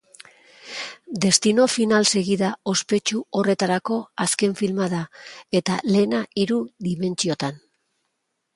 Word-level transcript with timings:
Destino 1.25 1.67
final 1.73 2.07
segida 2.11 2.49
ospetsu 2.73 3.21
horretako 3.41 3.99
azken 4.27 4.57
filma 4.63 4.89
da 4.97 5.03
eta 5.63 5.79
lehena 5.93 6.25
hiru 6.41 6.61
dimentsiotan. 6.89 7.63